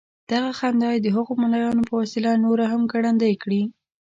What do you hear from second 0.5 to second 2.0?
خندا یې د هغو ملايانو په